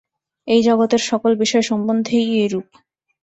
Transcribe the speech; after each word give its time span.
এই 0.47 0.61
জগতের 0.63 1.01
সকল 1.09 1.31
বিষয় 1.35 1.63
সম্বন্ধেই 1.69 2.27
এইরূপ। 2.37 2.67